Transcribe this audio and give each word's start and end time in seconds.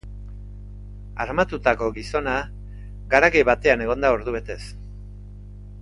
Armatutako 1.25 1.89
gizona 1.99 2.35
garaje 3.13 3.45
batean 3.53 3.85
egon 3.89 4.07
da 4.07 4.13
ordubetez. 4.19 4.61